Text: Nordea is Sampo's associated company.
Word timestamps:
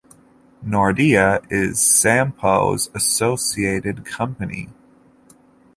Nordea 0.65 1.45
is 1.51 1.77
Sampo's 1.79 2.89
associated 2.95 4.03
company. 4.03 4.69